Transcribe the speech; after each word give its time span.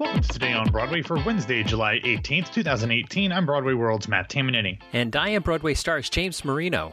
Welcome 0.00 0.22
to 0.22 0.28
Today 0.28 0.52
on 0.52 0.70
Broadway 0.70 1.02
for 1.02 1.22
Wednesday, 1.24 1.62
July 1.62 2.00
18th, 2.00 2.52
2018. 2.52 3.30
I'm 3.30 3.46
Broadway 3.46 3.74
World's 3.74 4.08
Matt 4.08 4.28
Tamanini. 4.28 4.80
And 4.92 5.14
I 5.14 5.28
am 5.28 5.42
Broadway 5.42 5.74
Stars 5.74 6.10
James 6.10 6.44
Marino. 6.44 6.92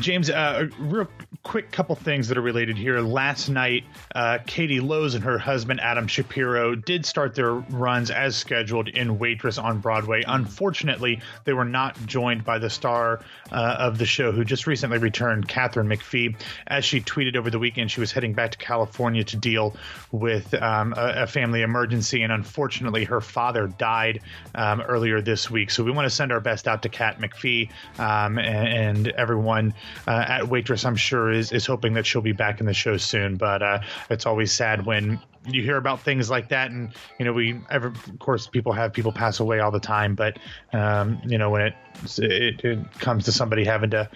James, 0.00 0.30
uh, 0.30 0.68
real 0.78 1.08
quick 1.42 1.70
couple 1.70 1.94
things 1.94 2.28
that 2.28 2.38
are 2.38 2.42
related 2.42 2.76
here. 2.76 3.00
Last 3.00 3.48
night, 3.48 3.84
uh, 4.14 4.38
Katie 4.46 4.80
Lowes 4.80 5.14
and 5.14 5.22
her 5.24 5.38
husband 5.38 5.80
Adam 5.80 6.06
Shapiro 6.06 6.74
did 6.74 7.04
start 7.04 7.34
their 7.34 7.52
runs 7.52 8.10
as 8.10 8.34
scheduled 8.34 8.88
in 8.88 9.18
Waitress 9.18 9.58
on 9.58 9.80
Broadway. 9.80 10.24
Unfortunately, 10.26 11.20
they 11.44 11.52
were 11.52 11.64
not 11.64 11.98
joined 12.06 12.44
by 12.44 12.58
the 12.58 12.70
star 12.70 13.20
uh, 13.52 13.76
of 13.78 13.98
the 13.98 14.06
show, 14.06 14.32
who 14.32 14.44
just 14.44 14.66
recently 14.66 14.98
returned, 14.98 15.46
Katharine 15.46 15.88
McPhee. 15.88 16.36
As 16.66 16.84
she 16.84 17.00
tweeted 17.00 17.36
over 17.36 17.50
the 17.50 17.58
weekend, 17.58 17.90
she 17.90 18.00
was 18.00 18.10
heading 18.10 18.32
back 18.32 18.52
to 18.52 18.58
California 18.58 19.24
to 19.24 19.36
deal 19.36 19.76
with 20.12 20.54
um, 20.54 20.94
a, 20.96 21.22
a, 21.22 21.26
family 21.26 21.62
emergency, 21.62 22.22
and 22.22 22.32
unfortunately, 22.32 23.04
her 23.04 23.20
father 23.20 23.66
died 23.66 24.20
um, 24.54 24.80
earlier 24.80 25.20
this 25.20 25.50
week. 25.50 25.70
So 25.70 25.84
we 25.84 25.90
want 25.90 26.06
to 26.06 26.14
send 26.14 26.32
our 26.32 26.40
best 26.40 26.66
out 26.68 26.82
to 26.82 26.88
Kat 26.88 27.20
McPhee 27.20 27.70
um, 27.98 28.38
and, 28.38 29.06
and 29.06 29.08
everyone 29.08 29.74
uh, 30.06 30.24
at 30.28 30.48
Waitress, 30.48 30.84
I'm 30.84 30.96
sure, 30.96 31.30
is, 31.30 31.52
is 31.52 31.66
hoping 31.66 31.94
that 31.94 32.06
she'll 32.06 32.22
be 32.22 32.32
back 32.32 32.60
in 32.60 32.66
the 32.66 32.74
show 32.74 32.96
soon. 32.96 33.36
But 33.36 33.62
uh, 33.62 33.80
it's 34.10 34.26
always 34.26 34.52
sad 34.52 34.86
when 34.86 35.20
you 35.46 35.62
hear 35.62 35.76
about 35.76 36.00
things 36.00 36.30
like 36.30 36.48
that. 36.48 36.70
And, 36.70 36.92
you 37.18 37.24
know, 37.24 37.32
we, 37.32 37.60
ever, 37.70 37.88
of 37.88 38.18
course, 38.18 38.46
people 38.46 38.72
have 38.72 38.92
people 38.92 39.12
pass 39.12 39.40
away 39.40 39.60
all 39.60 39.70
the 39.70 39.80
time. 39.80 40.14
But, 40.14 40.38
um, 40.72 41.20
you 41.24 41.38
know, 41.38 41.50
when 41.50 41.62
it, 41.62 41.74
it, 42.18 42.64
it, 42.64 42.92
comes 42.98 43.24
to 43.24 43.32
somebody 43.32 43.64
having 43.64 43.90
to 43.90 44.08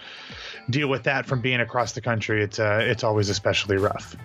deal 0.71 0.89
with 0.89 1.05
that 1.05 1.27
from 1.27 1.41
being 1.41 1.61
across 1.61 1.93
the 1.93 2.01
country, 2.01 2.43
it's, 2.43 2.59
uh, 2.59 2.81
it's 2.83 3.05
always 3.05 3.29
especially 3.29 3.77
rough. 3.77 4.17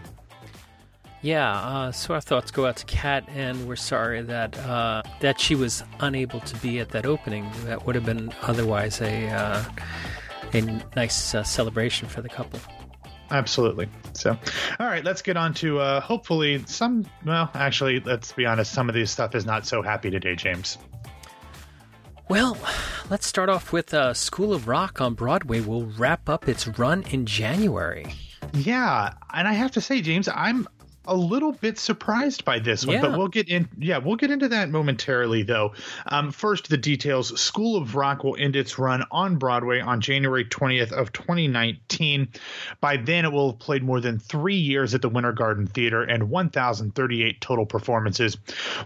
Yeah, 1.24 1.54
uh, 1.54 1.92
so 1.94 2.16
our 2.16 2.22
thoughts 2.22 2.52
go 2.52 2.66
out 2.66 2.76
to 2.76 2.86
Kat, 2.86 3.24
and 3.34 3.66
we're 3.66 3.78
sorry 3.78 4.22
that 4.24 4.60
uh, 4.60 5.04
that 5.22 5.40
she 5.40 5.56
was 5.56 5.82
unable 6.02 6.42
to 6.42 6.56
be 6.58 6.80
at 6.80 6.90
that 6.90 7.06
opening. 7.06 7.50
That 7.64 7.86
would 7.86 7.96
have 7.96 8.06
been 8.06 8.34
otherwise 8.42 9.00
a 9.00 9.30
uh, 9.30 9.64
a 10.54 10.84
nice 10.96 11.36
uh, 11.36 11.44
celebration 11.44 12.08
for 12.08 12.22
the 12.22 12.30
couple. 12.30 12.60
Absolutely. 13.32 13.90
So, 14.14 14.38
all 14.80 14.88
right, 14.88 15.04
let's 15.04 15.22
get 15.22 15.38
on 15.38 15.54
to 15.56 15.80
uh, 15.80 16.02
hopefully 16.02 16.64
some. 16.68 17.06
Well, 17.26 17.50
actually, 17.56 18.00
let's 18.00 18.32
be 18.32 18.46
honest. 18.46 18.72
Some 18.72 18.90
of 18.90 18.96
this 18.96 19.12
stuff 19.12 19.34
is 19.34 19.46
not 19.46 19.66
so 19.66 19.82
happy 19.82 20.12
today, 20.12 20.36
James. 20.36 20.78
Well, 22.30 22.58
let's 23.10 23.28
start 23.28 23.50
off 23.50 23.74
with 23.74 23.94
uh, 23.94 24.14
School 24.14 24.54
of 24.54 24.68
Rock 24.68 25.02
on 25.02 25.14
Broadway 25.14 25.60
will 25.60 25.86
wrap 25.86 26.30
up 26.30 26.48
its 26.48 26.68
run 26.68 27.04
in 27.12 27.26
January. 27.26 28.06
Yeah, 28.54 29.14
and 29.34 29.48
I 29.48 29.54
have 29.54 29.72
to 29.72 29.82
say, 29.82 30.02
James, 30.02 30.28
I'm 30.28 30.68
a 31.06 31.16
little 31.16 31.52
bit 31.52 31.78
surprised 31.78 32.46
by 32.46 32.60
this 32.60 32.86
one, 32.86 32.96
yeah. 32.96 33.02
but 33.02 33.18
we'll 33.18 33.28
get 33.28 33.50
in. 33.50 33.68
Yeah, 33.78 33.98
we'll 33.98 34.16
get 34.16 34.32
into 34.32 34.48
that 34.50 34.70
momentarily, 34.70 35.44
though. 35.44 35.74
Um, 36.08 36.32
first, 36.32 36.70
the 36.70 36.78
details: 36.78 37.40
School 37.40 37.76
of 37.76 37.96
Rock 37.96 38.24
will 38.24 38.38
end 38.38 38.56
its 38.56 38.80
run 38.80 39.04
on 39.12 39.38
Broadway 39.38 39.82
on 39.82 40.00
January 40.02 40.46
20th 40.46 40.92
of 40.92 41.12
2019. 41.12 42.30
By 42.80 42.98
then, 42.98 43.26
it 43.26 43.32
will 43.32 43.52
have 43.52 43.60
played 43.60 43.84
more 43.84 44.00
than 44.00 44.20
three 44.20 44.56
years 44.56 44.94
at 44.94 45.02
the 45.02 45.10
Winter 45.10 45.34
Garden 45.34 45.68
Theater 45.68 46.04
and 46.04 46.30
1,038 46.30 47.42
total 47.42 47.66
performances. 47.66 48.38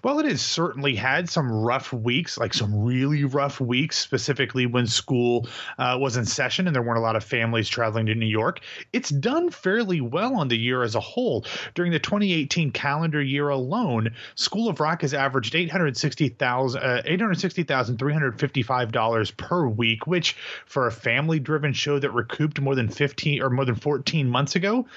While 0.02 0.20
it 0.20 0.26
has 0.26 0.42
certainly 0.42 0.96
had 0.96 1.30
some 1.30 1.52
rough 1.52 1.94
weeks, 1.94 2.38
like 2.38 2.54
some 2.54 2.84
really 2.84 3.26
rough 3.26 3.60
weeks, 3.60 3.98
specifically 3.98 4.66
when 4.66 4.88
school 4.88 5.48
uh, 5.78 5.98
was 6.00 6.18
in 6.18 6.26
session 6.26 6.68
and 6.68 6.76
there 6.76 6.82
weren't 6.82 6.98
a 6.98 7.02
lot 7.02 7.16
of 7.16 7.24
families 7.24 7.70
traveling 7.70 8.08
to 8.08 8.16
New 8.16 8.26
York, 8.26 8.62
it's 8.92 9.10
done 9.10 9.50
fairly 9.50 10.02
well 10.02 10.36
on 10.36 10.48
the 10.48 10.58
year 10.58 10.84
as 10.84 10.96
a 10.96 11.00
whole. 11.00 11.46
During 11.76 11.92
the 11.92 12.00
2018 12.08 12.72
calendar 12.72 13.22
year 13.22 13.50
alone, 13.50 14.16
School 14.36 14.70
of 14.70 14.80
Rock 14.80 15.02
has 15.02 15.14
averaged 15.14 15.54
$860,355 15.54 16.76
uh, 16.78 17.02
$860, 17.04 19.36
per 19.36 19.68
week, 19.68 20.08
which 20.08 20.38
for 20.66 20.88
a 20.88 20.92
family 20.92 21.38
driven 21.38 21.74
show 21.74 22.00
that 22.00 22.12
recouped 22.12 22.62
more 22.62 22.76
than 22.76 22.88
15 22.88 23.42
or 23.42 23.50
more 23.50 23.66
than 23.66 23.76
14 23.76 24.30
months 24.30 24.56
ago, 24.56 24.88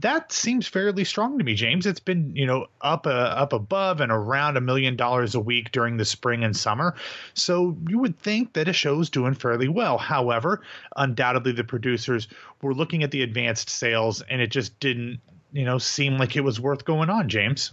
that 0.00 0.32
seems 0.32 0.66
fairly 0.66 1.04
strong 1.04 1.38
to 1.38 1.44
me, 1.44 1.54
James. 1.54 1.86
It's 1.86 2.00
been 2.00 2.34
you 2.34 2.46
know 2.46 2.66
up 2.80 3.06
uh, 3.06 3.10
up 3.10 3.52
above 3.52 4.00
and 4.00 4.10
around 4.10 4.56
a 4.56 4.60
million 4.60 4.96
dollars 4.96 5.36
a 5.36 5.40
week 5.40 5.70
during 5.70 5.96
the 5.96 6.04
spring 6.04 6.44
and 6.44 6.54
summer, 6.54 6.96
so 7.32 7.76
you 7.88 8.00
would 8.00 8.18
think 8.18 8.52
that 8.54 8.68
a 8.68 8.72
show's 8.72 9.08
doing 9.08 9.34
fairly 9.34 9.68
well. 9.68 9.98
However, 9.98 10.62
undoubtedly 10.96 11.52
the 11.52 11.64
producers 11.64 12.28
were 12.60 12.74
looking 12.74 13.04
at 13.04 13.10
the 13.10 13.22
advanced 13.22 13.70
sales, 13.70 14.20
and 14.20 14.42
it 14.42 14.50
just 14.50 14.78
didn't 14.80 15.20
you 15.56 15.64
know, 15.64 15.78
seem 15.78 16.18
like 16.18 16.36
it 16.36 16.42
was 16.42 16.60
worth 16.60 16.84
going 16.84 17.08
on, 17.08 17.30
James. 17.30 17.72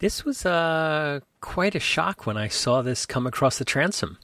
This 0.00 0.22
was 0.22 0.44
uh, 0.44 1.20
quite 1.40 1.74
a 1.74 1.80
shock 1.80 2.26
when 2.26 2.36
I 2.36 2.48
saw 2.48 2.82
this 2.82 3.06
come 3.06 3.26
across 3.26 3.58
the 3.58 3.64
transom. 3.64 4.18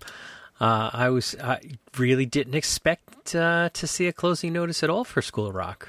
Uh, 0.61 0.91
I 0.93 1.09
was 1.09 1.35
I 1.43 1.61
really 1.97 2.27
didn't 2.27 2.55
expect 2.55 3.35
uh, 3.35 3.71
to 3.73 3.87
see 3.87 4.09
a 4.09 4.13
closing 4.13 4.53
notice 4.53 4.83
at 4.83 4.91
all 4.91 5.05
for 5.05 5.23
School 5.23 5.47
of 5.47 5.55
Rock. 5.55 5.89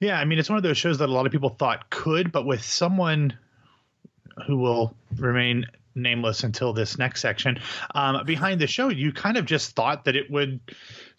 Yeah, 0.00 0.18
I 0.18 0.24
mean 0.24 0.38
it's 0.38 0.48
one 0.48 0.56
of 0.56 0.62
those 0.62 0.78
shows 0.78 0.98
that 0.98 1.10
a 1.10 1.12
lot 1.12 1.26
of 1.26 1.32
people 1.32 1.50
thought 1.50 1.90
could, 1.90 2.32
but 2.32 2.46
with 2.46 2.62
someone 2.62 3.36
who 4.46 4.56
will 4.56 4.94
remain 5.16 5.66
nameless 5.94 6.42
until 6.42 6.72
this 6.72 6.96
next 6.96 7.20
section 7.20 7.60
um, 7.94 8.24
behind 8.24 8.60
the 8.60 8.66
show, 8.66 8.88
you 8.88 9.12
kind 9.12 9.36
of 9.36 9.44
just 9.44 9.76
thought 9.76 10.04
that 10.06 10.16
it 10.16 10.30
would 10.30 10.60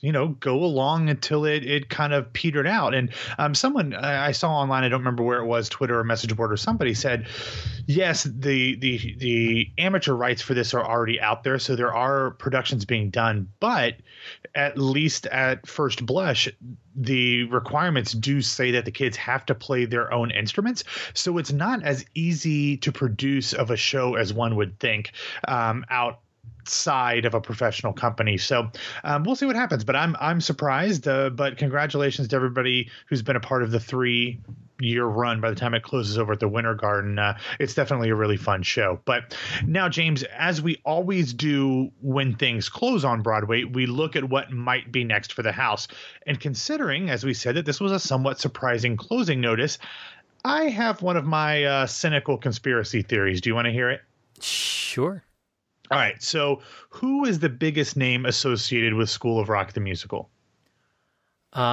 you 0.02 0.12
know 0.12 0.30
go 0.30 0.64
along 0.64 1.10
until 1.10 1.46
it 1.46 1.66
it 1.66 1.90
kind 1.90 2.14
of 2.14 2.32
petered 2.34 2.68
out. 2.68 2.94
And 2.94 3.10
um, 3.38 3.54
someone 3.54 3.94
I 3.94 4.32
saw 4.32 4.52
online, 4.52 4.84
I 4.84 4.90
don't 4.90 5.02
remember 5.02 5.24
where 5.24 5.40
it 5.40 5.46
was, 5.46 5.70
Twitter 5.70 6.00
or 6.00 6.04
message 6.04 6.36
board 6.36 6.52
or 6.52 6.58
somebody 6.58 6.94
said, 6.94 7.28
yes, 7.86 8.24
the 8.24 8.76
the 8.76 9.16
the 9.18 9.72
amateur 9.78 10.14
rights 10.14 10.42
for 10.42 10.54
this 10.54 10.74
are 10.74 10.86
already 10.86 11.20
out 11.20 11.44
there, 11.44 11.60
so 11.60 11.76
there 11.76 11.94
are 11.94 12.32
productions 12.32 12.86
being 12.86 13.10
done, 13.10 13.50
but 13.60 13.96
at 14.56 14.78
least 14.78 15.26
at 15.28 15.68
first 15.68 16.06
blush, 16.06 16.50
the 16.96 17.44
requirements 17.46 18.12
do 18.14 18.42
say 18.42 18.72
that 18.72 18.86
the 18.86 18.92
kids 18.92 19.18
have 19.18 19.46
to 19.46 19.56
play 19.56 19.86
their 19.86 20.12
own 20.14 20.32
instruments. 20.32 20.84
So 21.14 21.38
it's 21.38 21.52
not 21.52 21.84
as 21.84 22.06
easy 22.16 22.78
to 22.78 22.92
produce 22.92 23.54
of 23.54 23.72
a 23.72 23.78
show 23.78 24.16
as 24.16 24.34
one 24.34 24.56
would 24.56 24.80
think 24.80 25.12
um, 25.48 25.86
out 25.90 26.20
side 26.70 27.26
of 27.26 27.34
a 27.34 27.42
professional 27.42 27.94
company. 27.94 28.38
So 28.38 28.70
um, 29.04 29.24
we'll 29.24 29.36
see 29.36 29.46
what 29.46 29.56
happens. 29.56 29.84
But 29.84 29.96
I'm 29.96 30.16
I'm 30.20 30.42
surprised. 30.42 31.08
Uh, 31.08 31.30
but 31.30 31.58
congratulations 31.58 32.28
to 32.30 32.36
everybody 32.36 32.90
who's 33.08 33.22
been 33.22 33.36
a 33.36 33.42
part 33.42 33.64
of 33.64 33.72
the 33.72 33.80
three 33.80 34.40
year 34.82 35.06
run 35.06 35.42
by 35.42 35.50
the 35.50 35.56
time 35.56 35.74
it 35.74 35.84
closes 35.84 36.18
over 36.18 36.34
at 36.34 36.40
the 36.40 36.48
Winter 36.48 36.74
Garden. 36.74 37.20
Uh, 37.20 37.38
it's 37.60 37.74
definitely 37.74 38.10
a 38.10 38.16
really 38.16 38.38
fun 38.38 38.64
show. 38.64 39.00
But 39.06 39.36
now, 39.66 39.90
James, 39.90 40.24
as 40.24 40.62
we 40.62 40.82
always 40.86 41.34
do 41.34 41.92
when 42.02 42.36
things 42.36 42.70
close 42.70 43.04
on 43.04 43.22
Broadway, 43.22 43.64
we 43.64 43.86
look 43.86 44.16
at 44.16 44.24
what 44.24 44.52
might 44.52 44.92
be 44.92 45.04
next 45.04 45.34
for 45.34 45.44
the 45.44 45.52
house. 45.52 45.88
And 46.26 46.40
considering, 46.40 47.10
as 47.10 47.24
we 47.24 47.34
said, 47.34 47.56
that 47.56 47.66
this 47.66 47.80
was 47.80 47.92
a 47.92 48.00
somewhat 48.00 48.40
surprising 48.40 48.98
closing 48.98 49.42
notice, 49.42 49.78
I 50.46 50.66
have 50.66 51.02
one 51.02 51.18
of 51.18 51.26
my 51.26 51.64
uh, 51.66 51.86
cynical 51.86 52.38
conspiracy 52.38 53.02
theories. 53.02 53.42
Do 53.42 53.50
you 53.50 53.56
want 53.56 53.66
to 53.66 53.74
hear 53.74 53.90
it? 53.90 54.02
Sure. 54.40 55.24
All 55.92 55.98
right. 55.98 56.22
So, 56.22 56.62
who 56.90 57.26
is 57.26 57.40
the 57.40 57.50
biggest 57.50 57.98
name 57.98 58.26
associated 58.26 58.94
with 58.94 59.10
School 59.10 59.40
of 59.40 59.50
Rock 59.50 59.74
the 59.74 59.80
musical? 59.80 60.30
Um, 61.54 61.64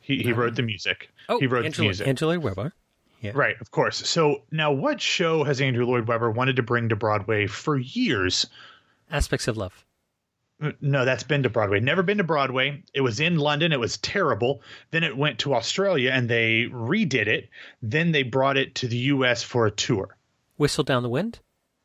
he 0.00 0.18
he 0.18 0.32
wrote 0.32 0.56
the 0.56 0.62
music. 0.62 1.10
Oh, 1.28 1.38
he 1.38 1.46
wrote 1.46 1.64
Angela, 1.64 1.84
the 1.84 1.88
music. 1.88 2.08
Andrew 2.08 2.28
Lloyd 2.28 2.42
Webber. 2.42 2.72
Yeah. 3.20 3.32
Right, 3.34 3.60
of 3.60 3.70
course. 3.70 4.08
So 4.08 4.42
now, 4.50 4.72
what 4.72 5.00
show 5.00 5.44
has 5.44 5.60
Andrew 5.60 5.86
Lloyd 5.86 6.08
Webber 6.08 6.30
wanted 6.30 6.56
to 6.56 6.62
bring 6.62 6.88
to 6.88 6.96
Broadway 6.96 7.46
for 7.46 7.76
years? 7.78 8.46
Aspects 9.10 9.48
of 9.48 9.56
Love. 9.56 9.84
No, 10.80 11.04
that's 11.04 11.22
been 11.22 11.44
to 11.44 11.48
Broadway. 11.48 11.78
Never 11.78 12.02
been 12.02 12.18
to 12.18 12.24
Broadway. 12.24 12.82
It 12.92 13.02
was 13.02 13.20
in 13.20 13.36
London. 13.36 13.72
It 13.72 13.78
was 13.78 13.96
terrible. 13.98 14.60
Then 14.90 15.04
it 15.04 15.16
went 15.16 15.38
to 15.40 15.54
Australia 15.54 16.10
and 16.10 16.28
they 16.28 16.64
redid 16.72 17.28
it. 17.28 17.48
Then 17.80 18.10
they 18.10 18.24
brought 18.24 18.56
it 18.56 18.74
to 18.76 18.88
the 18.88 18.96
U.S. 18.96 19.44
for 19.44 19.66
a 19.66 19.70
tour. 19.70 20.16
Whistle 20.58 20.84
Down 20.84 21.02
the 21.02 21.08
Wind? 21.08 21.40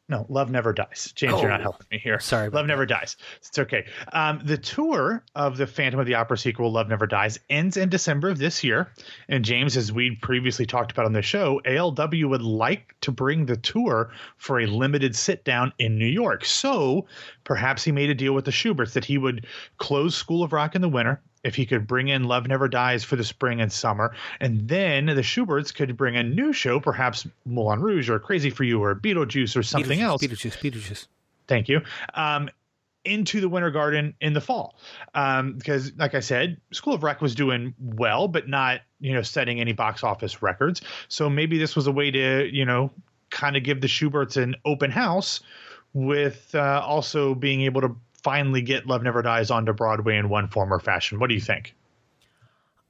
No, 0.09 0.25
Love 0.27 0.51
Never 0.51 0.73
Dies. 0.73 1.13
James, 1.15 1.33
oh, 1.33 1.39
you're 1.39 1.49
not 1.49 1.61
oh, 1.61 1.63
helping 1.63 1.87
me 1.89 1.97
here. 1.97 2.19
Sorry. 2.19 2.49
Love 2.49 2.65
Never 2.65 2.85
Dies. 2.85 3.15
It's 3.37 3.57
okay. 3.57 3.85
Um, 4.11 4.41
the 4.43 4.57
tour 4.57 5.23
of 5.33 5.55
the 5.55 5.65
Phantom 5.65 5.97
of 5.97 6.05
the 6.05 6.15
Opera 6.15 6.37
sequel, 6.37 6.73
Love 6.73 6.89
Never 6.89 7.07
Dies, 7.07 7.39
ends 7.49 7.77
in 7.77 7.87
December 7.87 8.27
of 8.27 8.37
this 8.37 8.65
year. 8.65 8.91
And 9.29 9.45
James, 9.45 9.77
as 9.77 9.93
we 9.93 10.17
previously 10.21 10.65
talked 10.65 10.91
about 10.91 11.05
on 11.05 11.13
the 11.13 11.21
show, 11.21 11.61
ALW 11.65 12.29
would 12.29 12.41
like 12.41 12.95
to 13.01 13.13
bring 13.13 13.45
the 13.45 13.55
tour 13.55 14.11
for 14.35 14.59
a 14.59 14.65
limited 14.65 15.15
sit 15.15 15.45
down 15.45 15.71
in 15.79 15.97
New 15.97 16.05
York. 16.05 16.43
So 16.43 17.05
perhaps 17.45 17.85
he 17.85 17.93
made 17.93 18.09
a 18.09 18.15
deal 18.15 18.33
with 18.33 18.43
the 18.43 18.51
Shuberts 18.51 18.93
that 18.93 19.05
he 19.05 19.17
would 19.17 19.47
close 19.77 20.15
School 20.15 20.43
of 20.43 20.51
Rock 20.51 20.75
in 20.75 20.81
the 20.81 20.89
winter 20.89 21.21
if 21.43 21.55
he 21.55 21.65
could 21.65 21.87
bring 21.87 22.07
in 22.07 22.23
Love 22.23 22.47
Never 22.47 22.67
Dies 22.67 23.03
for 23.03 23.15
the 23.15 23.23
spring 23.23 23.61
and 23.61 23.71
summer, 23.71 24.15
and 24.39 24.67
then 24.67 25.05
the 25.07 25.23
Shuberts 25.23 25.73
could 25.73 25.97
bring 25.97 26.15
a 26.15 26.23
new 26.23 26.53
show, 26.53 26.79
perhaps 26.79 27.27
Moulin 27.45 27.81
Rouge 27.81 28.09
or 28.09 28.19
Crazy 28.19 28.49
for 28.49 28.63
You 28.63 28.83
or 28.83 28.95
Beetlejuice 28.95 29.57
or 29.57 29.63
something 29.63 29.99
Beetlejuice, 29.99 30.03
else. 30.03 30.23
Beetlejuice, 30.23 30.57
Beetlejuice. 30.59 31.07
Thank 31.47 31.69
you. 31.69 31.81
Um, 32.13 32.49
into 33.05 33.41
the 33.41 33.49
Winter 33.49 33.71
Garden 33.71 34.13
in 34.21 34.33
the 34.33 34.41
fall. 34.41 34.77
Um, 35.13 35.53
because, 35.53 35.91
like 35.97 36.15
I 36.15 36.21
said, 36.21 36.59
School 36.71 36.93
of 36.93 37.03
Rock 37.03 37.21
was 37.21 37.35
doing 37.35 37.73
well, 37.79 38.27
but 38.27 38.47
not, 38.47 38.81
you 39.01 39.13
know, 39.13 39.21
setting 39.21 39.59
any 39.59 39.73
box 39.73 40.03
office 40.03 40.41
records. 40.41 40.81
So 41.09 41.29
maybe 41.29 41.57
this 41.57 41.75
was 41.75 41.87
a 41.87 41.91
way 41.91 42.11
to, 42.11 42.49
you 42.49 42.65
know, 42.65 42.91
kind 43.29 43.57
of 43.57 43.63
give 43.63 43.81
the 43.81 43.87
Shuberts 43.87 44.37
an 44.41 44.55
open 44.63 44.91
house 44.91 45.41
with 45.93 46.55
uh, 46.55 46.81
also 46.83 47.35
being 47.35 47.61
able 47.61 47.81
to 47.81 47.95
finally 48.23 48.61
get 48.61 48.87
Love 48.87 49.03
Never 49.03 49.21
Dies 49.21 49.51
onto 49.51 49.73
Broadway 49.73 50.17
in 50.17 50.29
one 50.29 50.47
form 50.47 50.73
or 50.73 50.79
fashion. 50.79 51.19
What 51.19 51.27
do 51.29 51.35
you 51.35 51.41
think? 51.41 51.75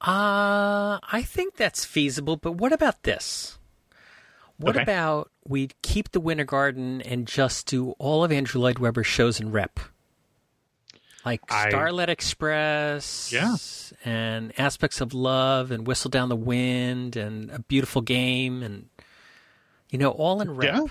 Uh, 0.01 1.00
I 1.01 1.24
think 1.25 1.56
that's 1.56 1.85
feasible, 1.85 2.35
but 2.35 2.53
what 2.53 2.74
about 2.74 3.03
this? 3.03 3.57
What 4.57 4.75
Okay. 4.75 4.83
about 4.83 5.31
we 5.47 5.69
keep 5.81 6.12
the 6.12 6.19
Winter 6.19 6.44
Garden 6.44 7.01
and 7.01 7.25
just 7.27 7.68
do 7.68 7.91
all 7.91 8.24
of 8.24 8.31
Andrew 8.31 8.62
Lloyd 8.62 8.80
Webber's 8.80 9.07
shows 9.07 9.39
in 9.39 9.51
rep? 9.51 9.80
Like 11.25 11.41
I- 11.50 11.69
Starlight 11.69 12.09
Express 12.09 13.31
Yeah. 13.31 13.56
and 14.03 14.51
Aspects 14.59 15.00
of 15.00 15.13
Love 15.13 15.71
and 15.71 15.88
Whistle 15.88 16.09
Down 16.09 16.27
the 16.27 16.36
Wind 16.36 17.15
and 17.15 17.50
A 17.51 17.59
Beautiful 17.59 18.01
Game 18.01 18.62
and, 18.62 18.89
you 19.89 19.97
know, 19.97 20.09
all 20.12 20.41
in 20.41 20.51
rep. 20.56 20.75
Yeah. 20.75 20.86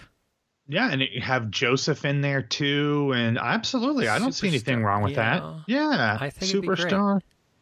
Yeah, 0.73 0.91
and 0.91 1.03
you 1.03 1.21
have 1.21 1.51
Joseph 1.51 2.07
in 2.07 2.23
there 2.23 2.41
too, 2.41 3.13
and 3.15 3.39
absolutely, 3.39 4.09
I 4.09 4.19
don't 4.19 4.33
see 4.33 4.49
anything 4.49 4.83
wrong 4.83 5.03
with 5.03 5.13
yeah. 5.13 5.39
that. 5.39 5.65
Yeah, 5.67 6.17
I 6.19 6.31
think 6.31 6.51
it'd 6.51 6.63
be 6.63 6.67
great. 6.67 6.79
superstar. 6.79 7.21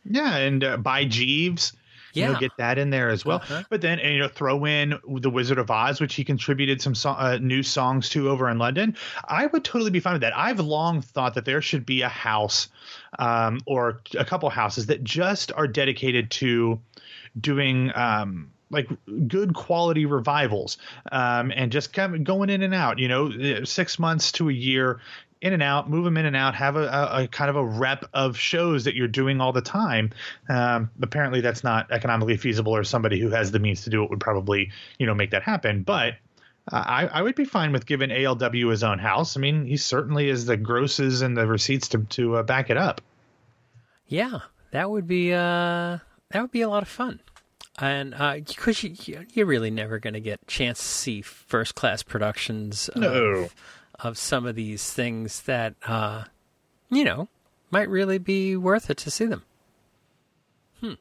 Yeah, 0.09 0.37
and 0.37 0.63
uh, 0.63 0.77
by 0.77 1.07
Jeeves, 1.07 1.73
you 2.13 2.25
know, 2.25 2.39
get 2.39 2.53
that 2.59 2.79
in 2.79 2.91
there 2.91 3.09
as 3.09 3.25
well. 3.25 3.39
Uh-huh. 3.39 3.65
But 3.69 3.81
then, 3.81 3.99
and, 3.99 4.15
you 4.15 4.21
know, 4.21 4.29
throw 4.29 4.65
in 4.65 4.95
the 5.09 5.29
Wizard 5.29 5.59
of 5.59 5.71
Oz, 5.71 6.01
which 6.01 6.15
he 6.15 6.23
contributed 6.25 6.81
some 6.81 6.95
so- 6.95 7.11
uh, 7.11 7.39
new 7.41 7.65
songs 7.65 8.09
to 8.11 8.31
over 8.31 8.49
in 8.49 8.59
London. 8.59 8.97
I 9.27 9.47
would 9.47 9.65
totally 9.65 9.91
be 9.91 10.01
fine 10.01 10.15
with 10.15 10.23
that. 10.23 10.37
I've 10.37 10.61
long 10.61 11.03
thought 11.03 11.35
that 11.35 11.45
there 11.45 11.61
should 11.61 11.85
be 11.85 12.03
a 12.03 12.09
house, 12.09 12.69
um, 13.19 13.61
or 13.67 14.03
a 14.17 14.25
couple 14.25 14.49
houses 14.51 14.87
that 14.87 15.03
just 15.03 15.51
are 15.53 15.67
dedicated 15.67 16.31
to 16.33 16.81
doing 17.41 17.91
um 17.97 18.51
like 18.71 18.89
good 19.27 19.55
quality 19.55 20.07
revivals 20.07 20.79
um 21.13 21.53
and 21.55 21.73
just 21.73 21.93
kind 21.93 22.15
of 22.15 22.25
going 22.25 22.51
in 22.51 22.63
and 22.63 22.75
out 22.75 22.99
you 22.99 23.09
know 23.09 23.65
six 23.65 23.99
months 23.99 24.33
to 24.33 24.49
a 24.49 24.53
year 24.53 25.01
in 25.41 25.53
and 25.53 25.63
out 25.63 25.89
move 25.89 26.05
them 26.05 26.17
in 26.17 26.27
and 26.27 26.37
out 26.37 26.55
have 26.55 26.77
a, 26.77 26.85
a, 26.85 27.23
a 27.25 27.29
kind 27.29 27.51
of 27.51 27.57
a 27.57 27.65
rep 27.65 28.05
of 28.13 28.37
shows 28.37 28.85
that 28.85 28.95
you're 28.95 29.09
doing 29.09 29.41
all 29.41 29.53
the 29.53 29.63
time 29.63 30.11
um 30.49 30.91
apparently 31.03 31.41
that's 31.41 31.65
not 31.65 31.91
economically 31.91 32.37
feasible 32.37 32.75
or 32.75 32.85
somebody 32.85 33.19
who 33.19 33.31
has 33.31 33.51
the 33.51 33.59
means 33.59 33.83
to 33.83 33.91
do 33.91 34.05
it 34.05 34.11
would 34.11 34.21
probably 34.21 34.71
you 34.99 35.07
know 35.07 35.15
make 35.15 35.31
that 35.31 35.43
happen 35.43 35.83
but 35.83 36.15
I, 36.73 37.07
I 37.07 37.23
would 37.23 37.35
be 37.35 37.45
fine 37.45 37.73
with 37.73 37.87
giving 37.87 38.11
ALW 38.11 38.71
his 38.71 38.85
own 38.85 38.99
house. 38.99 39.37
I 39.37 39.41
mean, 39.41 39.65
he 39.65 39.77
certainly 39.77 40.29
has 40.29 40.47
the 40.47 40.57
grosses 40.57 41.23
and 41.23 41.37
the 41.37 41.47
receipts 41.47 41.89
to 41.89 41.99
to 42.11 42.37
uh, 42.37 42.43
back 42.43 42.71
it 42.71 42.77
up. 42.77 43.01
Yeah, 44.07 44.41
that 44.73 44.91
would 44.91 45.07
be 45.07 45.33
uh, 45.33 45.99
that 46.31 46.41
would 46.41 46.51
be 46.51 46.63
a 46.63 46.69
lot 46.69 46.83
of 46.83 46.89
fun, 46.89 47.21
and 47.81 48.15
because 48.47 48.83
you, 48.83 48.95
you 49.05 49.27
you're 49.33 49.47
really 49.47 49.71
never 49.71 49.99
going 49.99 50.15
to 50.15 50.21
get 50.21 50.41
a 50.43 50.47
chance 50.47 50.79
to 50.79 50.85
see 50.89 51.23
first 51.23 51.75
class 51.75 52.03
productions 52.03 52.89
of, 52.91 53.01
No. 53.01 53.49
of 54.01 54.19
some 54.19 54.47
of 54.47 54.55
these 54.55 54.93
things 54.93 55.43
that 55.43 55.75
uh, 55.87 56.25
you 56.91 57.05
know 57.05 57.29
might 57.71 57.89
really 57.89 58.19
be 58.19 58.57
worth 58.57 58.91
it 58.91 58.97
to 58.99 59.11
see 59.11 59.27
them. 59.27 59.43
Hmm. 60.81 60.95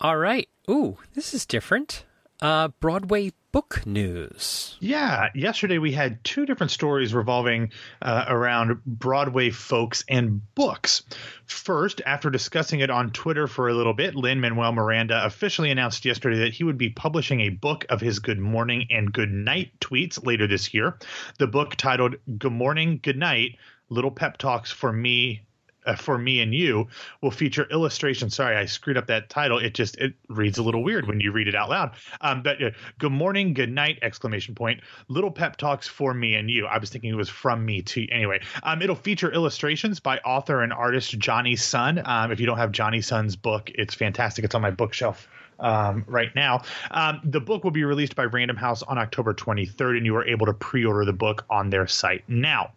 All 0.00 0.16
right. 0.16 0.48
Ooh, 0.68 0.98
this 1.14 1.32
is 1.34 1.46
different. 1.46 2.04
Uh, 2.40 2.68
Broadway 2.80 3.32
book 3.52 3.86
news. 3.86 4.76
Yeah, 4.80 5.28
yesterday 5.34 5.76
we 5.76 5.92
had 5.92 6.24
two 6.24 6.46
different 6.46 6.72
stories 6.72 7.12
revolving 7.12 7.70
uh, 8.00 8.24
around 8.26 8.82
Broadway 8.86 9.50
folks 9.50 10.04
and 10.08 10.40
books. 10.54 11.02
First, 11.44 12.00
after 12.06 12.30
discussing 12.30 12.80
it 12.80 12.88
on 12.88 13.10
Twitter 13.10 13.46
for 13.46 13.68
a 13.68 13.74
little 13.74 13.92
bit, 13.92 14.14
Lin-Manuel 14.14 14.72
Miranda 14.72 15.22
officially 15.24 15.70
announced 15.70 16.06
yesterday 16.06 16.38
that 16.40 16.54
he 16.54 16.64
would 16.64 16.78
be 16.78 16.88
publishing 16.88 17.42
a 17.42 17.50
book 17.50 17.84
of 17.90 18.00
his 18.00 18.18
good 18.18 18.38
morning 18.38 18.86
and 18.90 19.12
good 19.12 19.30
night 19.30 19.78
tweets 19.80 20.24
later 20.24 20.46
this 20.46 20.72
year. 20.72 20.96
The 21.38 21.46
book 21.46 21.76
titled 21.76 22.16
Good 22.38 22.52
Morning, 22.52 23.00
Good 23.02 23.18
Night 23.18 23.58
Little 23.90 24.10
Pep 24.10 24.38
Talks 24.38 24.72
for 24.72 24.90
Me 24.90 25.42
uh, 25.86 25.94
for 25.94 26.18
me 26.18 26.40
and 26.40 26.54
you 26.54 26.88
will 27.20 27.30
feature 27.30 27.66
illustrations. 27.70 28.34
Sorry, 28.34 28.56
I 28.56 28.66
screwed 28.66 28.96
up 28.96 29.06
that 29.06 29.28
title. 29.28 29.58
It 29.58 29.74
just 29.74 29.96
it 29.98 30.14
reads 30.28 30.58
a 30.58 30.62
little 30.62 30.82
weird 30.82 31.06
when 31.06 31.20
you 31.20 31.32
read 31.32 31.48
it 31.48 31.54
out 31.54 31.70
loud. 31.70 31.92
Um, 32.20 32.42
but 32.42 32.62
uh, 32.62 32.70
good 32.98 33.12
morning, 33.12 33.54
good 33.54 33.72
night! 33.72 33.98
Exclamation 34.02 34.54
point. 34.54 34.80
Little 35.08 35.30
pep 35.30 35.56
talks 35.56 35.88
for 35.88 36.14
me 36.14 36.34
and 36.34 36.50
you. 36.50 36.66
I 36.66 36.78
was 36.78 36.90
thinking 36.90 37.10
it 37.10 37.16
was 37.16 37.28
from 37.28 37.64
me 37.64 37.82
to 37.82 38.08
anyway. 38.10 38.40
Um, 38.62 38.82
it'll 38.82 38.96
feature 38.96 39.32
illustrations 39.32 40.00
by 40.00 40.18
author 40.18 40.62
and 40.62 40.72
artist 40.72 41.18
Jonny 41.18 41.56
Sun. 41.56 42.02
Um, 42.04 42.32
if 42.32 42.40
you 42.40 42.46
don't 42.46 42.58
have 42.58 42.72
Jonny 42.72 43.00
Sun's 43.00 43.36
book, 43.36 43.70
it's 43.74 43.94
fantastic. 43.94 44.44
It's 44.44 44.54
on 44.54 44.62
my 44.62 44.70
bookshelf 44.70 45.28
um, 45.62 46.04
right 46.06 46.34
now. 46.34 46.62
Um, 46.90 47.20
the 47.24 47.40
book 47.40 47.64
will 47.64 47.70
be 47.70 47.84
released 47.84 48.16
by 48.16 48.24
Random 48.24 48.56
House 48.56 48.82
on 48.82 48.98
October 48.98 49.32
23rd, 49.32 49.96
and 49.96 50.06
you 50.06 50.16
are 50.16 50.26
able 50.26 50.46
to 50.46 50.54
pre-order 50.54 51.04
the 51.04 51.12
book 51.12 51.44
on 51.48 51.70
their 51.70 51.86
site 51.86 52.24
now. 52.28 52.72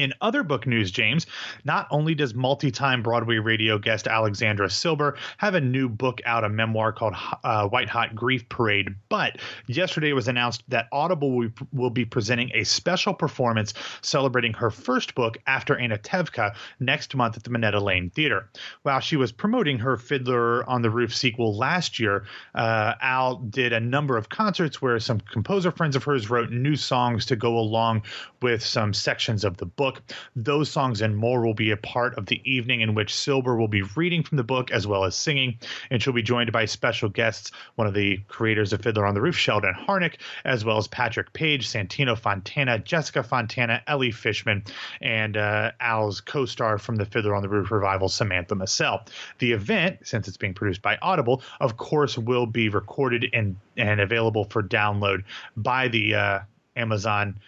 In 0.00 0.14
other 0.22 0.42
book 0.42 0.66
news, 0.66 0.90
James, 0.90 1.26
not 1.66 1.86
only 1.90 2.14
does 2.14 2.32
multi 2.32 2.70
time 2.70 3.02
Broadway 3.02 3.36
radio 3.36 3.76
guest 3.76 4.08
Alexandra 4.08 4.70
Silber 4.70 5.18
have 5.36 5.54
a 5.54 5.60
new 5.60 5.90
book 5.90 6.22
out, 6.24 6.42
a 6.42 6.48
memoir 6.48 6.90
called 6.90 7.12
uh, 7.44 7.68
White 7.68 7.90
Hot 7.90 8.14
Grief 8.14 8.48
Parade, 8.48 8.94
but 9.10 9.36
yesterday 9.66 10.14
was 10.14 10.26
announced 10.26 10.62
that 10.68 10.88
Audible 10.90 11.32
will, 11.32 11.50
will 11.74 11.90
be 11.90 12.06
presenting 12.06 12.50
a 12.54 12.64
special 12.64 13.12
performance 13.12 13.74
celebrating 14.00 14.54
her 14.54 14.70
first 14.70 15.14
book 15.14 15.36
after 15.46 15.76
Anatevka 15.76 16.54
next 16.78 17.14
month 17.14 17.36
at 17.36 17.42
the 17.42 17.50
Minetta 17.50 17.78
Lane 17.78 18.08
Theater. 18.08 18.48
While 18.84 19.00
she 19.00 19.16
was 19.16 19.32
promoting 19.32 19.80
her 19.80 19.98
Fiddler 19.98 20.66
on 20.66 20.80
the 20.80 20.88
Roof 20.88 21.14
sequel 21.14 21.54
last 21.54 22.00
year, 22.00 22.24
uh, 22.54 22.94
Al 23.02 23.36
did 23.36 23.74
a 23.74 23.80
number 23.80 24.16
of 24.16 24.30
concerts 24.30 24.80
where 24.80 24.98
some 24.98 25.20
composer 25.20 25.70
friends 25.70 25.94
of 25.94 26.04
hers 26.04 26.30
wrote 26.30 26.50
new 26.50 26.74
songs 26.74 27.26
to 27.26 27.36
go 27.36 27.58
along 27.58 28.04
with 28.40 28.64
some 28.64 28.94
sections 28.94 29.44
of 29.44 29.58
the 29.58 29.66
book. 29.66 29.89
Those 30.36 30.70
songs 30.70 31.00
and 31.00 31.16
more 31.16 31.44
will 31.44 31.54
be 31.54 31.70
a 31.70 31.76
part 31.76 32.16
of 32.16 32.26
the 32.26 32.40
evening 32.44 32.80
in 32.80 32.94
which 32.94 33.14
Silber 33.14 33.56
will 33.56 33.68
be 33.68 33.82
reading 33.82 34.22
from 34.22 34.36
the 34.36 34.44
book 34.44 34.70
as 34.70 34.86
well 34.86 35.04
as 35.04 35.14
singing, 35.14 35.58
and 35.90 36.02
she'll 36.02 36.12
be 36.12 36.22
joined 36.22 36.52
by 36.52 36.64
special 36.64 37.08
guests, 37.08 37.50
one 37.76 37.86
of 37.86 37.94
the 37.94 38.18
creators 38.28 38.72
of 38.72 38.82
Fiddler 38.82 39.06
on 39.06 39.14
the 39.14 39.20
Roof, 39.20 39.36
Sheldon 39.36 39.74
Harnick, 39.74 40.16
as 40.44 40.64
well 40.64 40.78
as 40.78 40.88
Patrick 40.88 41.32
Page, 41.32 41.66
Santino 41.66 42.16
Fontana, 42.16 42.78
Jessica 42.78 43.22
Fontana, 43.22 43.82
Ellie 43.86 44.10
Fishman, 44.10 44.64
and 45.00 45.36
uh, 45.36 45.72
Al's 45.80 46.20
co-star 46.20 46.78
from 46.78 46.96
the 46.96 47.04
Fiddler 47.04 47.34
on 47.34 47.42
the 47.42 47.48
Roof 47.48 47.70
revival, 47.70 48.08
Samantha 48.08 48.54
Massell. 48.54 49.04
The 49.38 49.52
event, 49.52 49.98
since 50.04 50.28
it's 50.28 50.36
being 50.36 50.54
produced 50.54 50.82
by 50.82 50.98
Audible, 51.02 51.42
of 51.60 51.76
course, 51.76 52.18
will 52.18 52.46
be 52.46 52.68
recorded 52.68 53.26
and 53.32 53.56
and 53.76 54.00
available 54.00 54.44
for 54.44 54.62
download 54.62 55.24
by 55.56 55.88
the 55.88 56.14
uh, 56.14 56.40
Amazon 56.76 57.38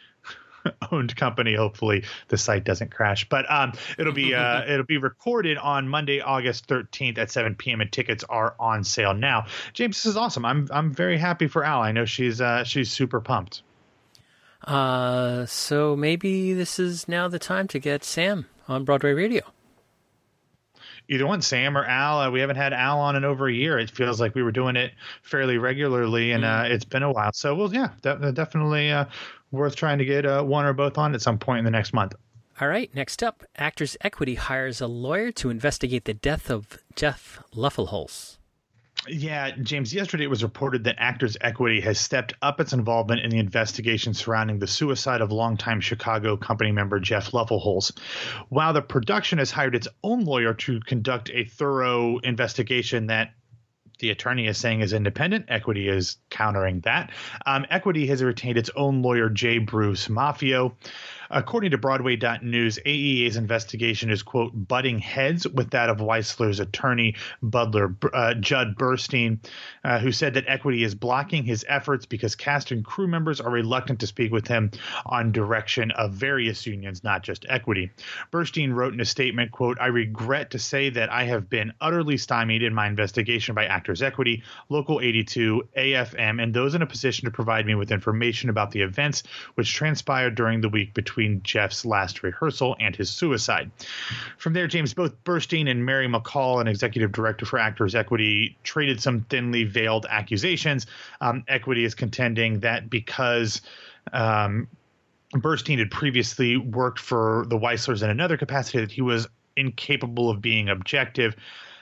owned 0.92 1.14
company. 1.16 1.54
Hopefully 1.54 2.04
the 2.28 2.38
site 2.38 2.64
doesn't 2.64 2.90
crash, 2.90 3.28
but 3.28 3.50
um, 3.50 3.73
it'll 3.99 4.12
be 4.12 4.35
uh, 4.35 4.64
it'll 4.69 4.87
be 4.87 4.99
recorded 4.99 5.59
on 5.59 5.88
Monday, 5.88 6.21
August 6.21 6.66
13th 6.69 7.19
at 7.19 7.31
7 7.31 7.54
p.m. 7.54 7.81
and 7.81 7.90
tickets 7.90 8.25
are 8.25 8.54
on 8.59 8.85
sale 8.85 9.14
now. 9.14 9.47
James, 9.73 9.97
this 9.97 10.07
is 10.07 10.16
awesome. 10.16 10.45
I'm 10.45 10.69
I'm 10.71 10.92
very 10.92 11.19
happy 11.19 11.47
for 11.47 11.64
Al. 11.64 11.83
I 11.83 11.92
know 11.92 12.04
she's 12.04 12.40
uh, 12.40 12.64
she's 12.64 12.90
super 12.90 13.21
pumped. 13.21 13.62
Uh, 14.64 15.45
so 15.47 15.97
maybe 15.97 16.52
this 16.52 16.78
is 16.78 17.09
now 17.09 17.28
the 17.28 17.38
time 17.38 17.66
to 17.69 17.78
get 17.78 18.04
Sam 18.04 18.47
on 18.69 18.85
Broadway 18.85 19.12
Radio. 19.12 19.42
Either 21.09 21.26
one, 21.26 21.42
Sam 21.42 21.76
or 21.76 21.85
Al. 21.85 22.21
Uh, 22.21 22.31
we 22.31 22.40
haven't 22.40 22.57
had 22.57 22.73
Al 22.73 23.00
on 23.00 23.16
in 23.16 23.25
over 23.25 23.49
a 23.49 23.52
year. 23.52 23.78
It 23.78 23.90
feels 23.90 24.21
like 24.21 24.35
we 24.35 24.42
were 24.42 24.52
doing 24.52 24.76
it 24.76 24.92
fairly 25.23 25.59
regularly, 25.59 26.31
and 26.31 26.45
uh, 26.45 26.64
it's 26.66 26.85
been 26.85 27.02
a 27.02 27.11
while. 27.11 27.33
So, 27.33 27.54
well, 27.54 27.75
yeah, 27.75 27.88
de- 28.02 28.33
definitely 28.33 28.92
uh, 28.92 29.07
worth 29.53 29.77
trying 29.77 29.99
to 29.99 30.05
get 30.05 30.27
uh, 30.27 30.43
one 30.43 30.65
or 30.65 30.73
both 30.73 30.99
on 30.99 31.15
at 31.15 31.23
some 31.23 31.39
point 31.39 31.61
in 31.61 31.65
the 31.65 31.71
next 31.71 31.93
month. 31.93 32.15
All 32.61 32.69
right, 32.69 32.95
next 32.95 33.23
up, 33.23 33.45
Actors 33.57 33.97
Equity 34.03 34.35
hires 34.35 34.81
a 34.81 34.87
lawyer 34.87 35.33
to 35.33 35.51
investigate 35.51 36.05
the 36.05 36.15
death 36.15 36.51
of 36.51 36.79
Jeff 36.97 37.43
Loeffelholz. 37.55 38.39
Yeah, 39.09 39.51
James, 39.63 39.93
yesterday 39.93 40.25
it 40.25 40.31
was 40.31 40.45
reported 40.45 40.85
that 40.85 40.95
Actors 40.99 41.37
Equity 41.41 41.81
has 41.81 41.99
stepped 41.99 42.35
up 42.41 42.61
its 42.61 42.73
involvement 42.73 43.23
in 43.23 43.31
the 43.31 43.39
investigation 43.39 44.15
surrounding 44.15 44.61
the 44.61 44.67
suicide 44.69 45.21
of 45.21 45.33
longtime 45.33 45.81
Chicago 45.81 46.37
company 46.37 46.71
member 46.71 47.01
Jeff 47.01 47.33
Loeffelholz. 47.33 47.99
While 48.49 48.73
the 48.73 48.83
production 48.83 49.39
has 49.39 49.51
hired 49.51 49.75
its 49.75 49.89
own 50.05 50.25
lawyer 50.25 50.55
to 50.55 50.79
conduct 50.81 51.31
a 51.35 51.45
thorough 51.45 52.19
investigation 52.19 53.09
that 53.09 53.33
the 54.03 54.11
attorney 54.11 54.49
is 54.49 54.59
saying 54.59 54.81
is 54.81 54.93
independent. 54.93 55.47
Equity 55.49 55.89
is 55.89 56.17
countering 56.29 56.81
that. 56.81 57.13
Um, 57.47 57.65
Equity 57.71 58.09
has 58.09 58.23
retained 58.23 58.59
its 58.59 58.69
own 58.75 59.01
lawyer, 59.01 59.31
J. 59.31 59.59
Bruce 59.59 60.09
Maffeo. 60.09 60.75
According 61.33 61.71
to 61.71 61.79
Broadway.news, 61.79 62.79
AEA's 62.85 63.39
investigation 63.39 64.11
is, 64.11 64.23
quote, 64.23 64.53
butting 64.55 64.99
heads 64.99 65.49
with 65.49 65.71
that 65.71 65.89
of 65.89 65.97
Weissler's 65.97 66.61
attorney, 66.61 67.17
Budler, 67.43 67.97
uh, 68.12 68.35
Judd 68.35 68.77
Burstein, 68.77 69.39
uh, 69.83 69.99
who 69.99 70.12
said 70.12 70.35
that 70.35 70.45
Equity 70.47 70.85
is 70.85 70.95
blocking 70.95 71.45
his 71.45 71.65
efforts 71.67 72.05
because 72.05 72.37
cast 72.37 72.71
and 72.71 72.85
crew 72.85 73.07
members 73.07 73.41
are 73.41 73.51
reluctant 73.51 74.01
to 74.01 74.07
speak 74.07 74.31
with 74.31 74.47
him 74.47 74.71
on 75.07 75.33
direction 75.33 75.91
of 75.93 76.12
various 76.12 76.67
unions, 76.67 77.03
not 77.03 77.23
just 77.23 77.47
Equity. 77.49 77.91
Burstein 78.31 78.75
wrote 78.75 78.93
in 78.93 79.01
a 79.01 79.07
statement, 79.07 79.53
quote, 79.53 79.79
I 79.81 79.87
regret 79.87 80.51
to 80.51 80.59
say 80.59 80.91
that 80.91 81.11
I 81.11 81.25
have 81.25 81.49
been 81.49 81.73
utterly 81.81 82.19
stymied 82.19 82.62
in 82.62 82.75
my 82.75 82.87
investigation 82.87 83.55
by 83.55 83.65
Actors 83.65 84.03
Equity, 84.03 84.43
Local 84.69 85.01
82, 85.01 85.67
AFM, 85.79 86.43
and 86.43 86.53
those 86.53 86.75
in 86.75 86.83
a 86.83 86.87
position 86.87 87.25
to 87.25 87.31
provide 87.31 87.65
me 87.65 87.75
with 87.75 87.91
information 87.91 88.51
about 88.51 88.71
the 88.71 88.83
events 88.83 89.23
which 89.55 89.73
transpired 89.73 90.35
during 90.35 90.61
the 90.61 90.69
week 90.69 90.93
between 90.93 91.22
Jeff's 91.29 91.85
last 91.85 92.23
rehearsal 92.23 92.76
and 92.81 92.95
his 92.95 93.11
suicide. 93.11 93.71
From 94.38 94.52
there, 94.52 94.67
James, 94.67 94.95
both 94.95 95.12
Burstein 95.25 95.71
and 95.71 95.85
Mary 95.85 96.09
McColl, 96.09 96.61
an 96.61 96.69
executive 96.69 97.12
director 97.12 97.47
for 97.47 97.59
Actors 97.59 97.95
Equity, 97.95 98.57
traded 98.64 99.00
some 99.00 99.23
thinly 99.23 99.64
veiled 99.64 100.07
accusations. 100.09 100.87
Um, 101.21 101.45
Equity 101.49 101.85
is 101.85 101.95
contending 101.95 102.61
that 102.61 102.91
because 102.91 103.62
um, 104.12 104.69
Burstein 105.35 105.79
had 105.79 105.91
previously 105.91 106.57
worked 106.57 106.99
for 106.99 107.47
the 107.49 107.59
Weisslers 107.59 108.02
in 108.02 108.11
another 108.11 108.37
capacity, 108.37 108.81
that 108.81 108.93
he 108.93 109.02
was 109.02 109.29
incapable 109.57 110.31
of 110.31 110.41
being 110.41 110.69
objective. 110.69 111.37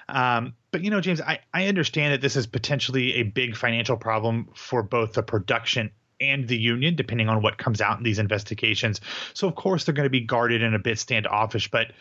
Um, 0.09 0.55
but 0.73 0.83
you 0.83 0.91
know, 0.91 1.01
James, 1.01 1.21
I, 1.21 1.41
I 1.55 1.67
understand 1.67 2.13
that 2.13 2.21
this 2.21 2.37
is 2.37 2.47
potentially 2.47 3.15
a 3.15 3.23
big 3.23 3.57
financial 3.57 3.97
problem 3.97 4.49
for 4.55 4.83
both 4.83 5.13
the 5.13 5.23
production 5.23 5.91
and 6.21 6.49
the 6.49 6.57
union, 6.57 6.95
depending 6.95 7.29
on 7.29 7.43
what 7.43 7.59
comes 7.59 7.81
out 7.81 7.99
in 7.99 8.05
these 8.05 8.19
investigations. 8.19 9.01
So 9.35 9.49
of 9.49 9.55
course 9.55 9.85
they're 9.85 9.95
going 9.95 10.07
to 10.07 10.11
be 10.11 10.21
guarded 10.21 10.63
and 10.63 10.75
a 10.75 10.79
bit 10.79 10.99
standoffish. 10.99 11.71
But 11.71 11.93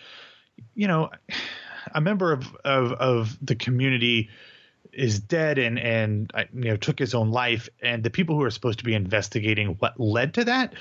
you 0.76 0.88
know, 0.88 1.10
a 1.94 2.02
member 2.02 2.34
of 2.34 2.56
of, 2.66 2.94
of 2.94 3.38
the 3.42 3.56
community 3.56 4.30
is 4.92 5.20
dead 5.20 5.58
and 5.58 5.80
and 5.80 6.32
uh, 6.34 6.44
you 6.54 6.66
know 6.66 6.78
took 6.78 7.00
his 7.00 7.14
own 7.14 7.32
life, 7.32 7.70
and 7.82 8.04
the 8.04 8.10
people 8.10 8.36
who 8.36 8.44
are 8.44 8.52
supposed 8.52 8.80
to 8.80 8.86
be 8.86 8.94
investigating 8.94 9.76
what 9.80 10.00
led 10.00 10.34
to 10.36 10.46
that, 10.46 10.74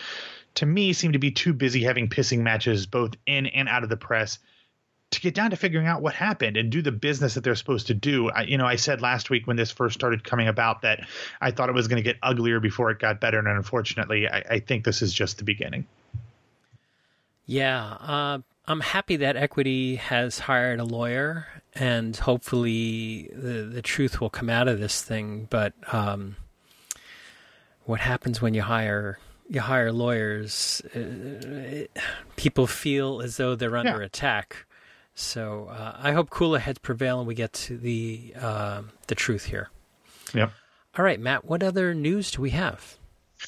to 0.57 0.67
me, 0.67 0.93
seem 0.93 1.13
to 1.13 1.19
be 1.19 1.31
too 1.31 1.53
busy 1.53 1.83
having 1.83 2.09
pissing 2.09 2.41
matches 2.41 2.87
both 2.87 3.15
in 3.27 3.47
and 3.47 3.69
out 3.69 3.83
of 3.85 3.89
the 3.89 3.97
press 3.97 4.39
to 5.11 5.21
get 5.21 5.35
down 5.35 5.51
to 5.51 5.57
figuring 5.57 5.87
out 5.87 6.03
what 6.03 6.15
happened 6.15 6.57
and 6.57 6.71
do 6.71 6.83
the 6.83 6.93
business 6.93 7.35
that 7.35 7.43
they're 7.43 7.55
supposed 7.55 7.87
to 7.87 7.95
do. 7.95 8.29
I, 8.31 8.43
you 8.43 8.59
know, 8.59 8.67
I 8.67 8.77
said 8.77 9.01
last 9.01 9.31
week 9.31 9.47
when 9.47 9.57
this 9.57 9.71
first 9.71 9.95
started 9.95 10.23
coming 10.23 10.49
about 10.49 10.83
that 10.83 11.07
I 11.41 11.51
thought 11.51 11.69
it 11.69 11.75
was 11.75 11.89
going 11.89 11.97
to 11.97 12.03
get 12.03 12.19
uglier 12.23 12.61
before 12.61 12.91
it 12.91 12.99
got 12.99 13.21
better, 13.21 13.39
and 13.39 13.49
unfortunately, 13.49 14.29
I, 14.29 14.45
I 14.51 14.59
think 14.61 14.85
this 14.85 15.01
is 15.01 15.13
just 15.13 15.39
the 15.39 15.45
beginning. 15.45 15.87
Yeah, 17.47 17.83
uh, 17.83 18.39
I'm 18.67 18.81
happy 18.81 19.17
that 19.17 19.37
Equity 19.37 19.97
has 19.97 20.41
hired 20.41 20.81
a 20.81 20.85
lawyer, 20.85 21.47
and 21.75 22.15
hopefully 22.15 23.31
the 23.33 23.63
the 23.63 23.81
truth 23.81 24.21
will 24.21 24.29
come 24.29 24.51
out 24.51 24.69
of 24.69 24.79
this 24.79 25.03
thing. 25.03 25.49
But 25.49 25.73
um, 25.91 26.37
what 27.85 28.01
happens 28.01 28.43
when 28.43 28.53
you 28.53 28.61
hire 28.61 29.19
you 29.49 29.63
hire 29.63 29.91
lawyers? 29.91 30.83
Uh, 30.95 30.99
it, 30.99 31.99
people 32.37 32.67
feel 32.67 33.23
as 33.23 33.39
though 33.39 33.55
they're 33.55 33.79
under 33.79 34.01
yeah. 34.01 34.07
attack 34.07 34.67
so 35.19 35.67
uh, 35.67 35.97
I 35.99 36.13
hope 36.13 36.31
cooler 36.31 36.59
heads 36.59 36.79
prevail 36.79 37.19
and 37.19 37.27
we 37.27 37.35
get 37.35 37.53
to 37.55 37.77
the 37.77 38.35
uh, 38.41 38.83
the 39.09 39.15
truth 39.15 39.45
here. 39.45 39.71
Yep. 40.33 40.53
All 40.97 41.05
right, 41.05 41.19
Matt. 41.19 41.45
What 41.45 41.63
other 41.63 41.95
news 41.95 42.31
do 42.31 42.43
we 42.43 42.51
have? 42.51 42.99